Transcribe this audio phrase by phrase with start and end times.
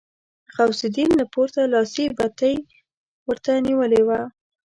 [0.55, 2.55] غوث الدين له پورته لاسي بتۍ
[3.27, 4.19] ورته نيولې وه.